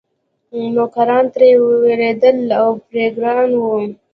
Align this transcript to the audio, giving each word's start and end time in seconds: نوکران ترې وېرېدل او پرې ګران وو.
نوکران 0.73 1.25
ترې 1.33 1.49
وېرېدل 1.65 2.37
او 2.59 2.69
پرې 2.87 3.05
ګران 3.17 3.49
وو. 3.61 3.77